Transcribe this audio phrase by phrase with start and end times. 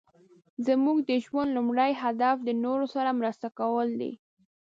[0.67, 4.11] زموږ د ژوند لومړی هدف د نورو سره مرسته کول دي.